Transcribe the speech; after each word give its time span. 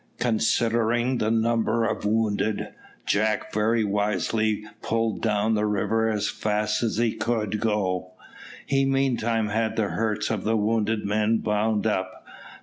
Considering 0.17 1.19
the 1.19 1.29
number 1.29 1.85
of 1.85 2.05
wounded, 2.05 2.69
Jack 3.05 3.53
very 3.53 3.83
wisely 3.83 4.65
pulled 4.81 5.21
down 5.21 5.53
the 5.53 5.67
river 5.67 6.09
as 6.09 6.27
fast 6.27 6.81
as 6.81 6.97
he 6.97 7.13
could 7.13 7.59
go. 7.59 8.13
He 8.65 8.83
meantime 8.83 9.49
had 9.49 9.75
the 9.75 9.89
hurts 9.89 10.31
of 10.31 10.43
the 10.43 10.57
wounded 10.57 11.05
men 11.05 11.37
bound 11.37 11.85
up. 11.85 12.25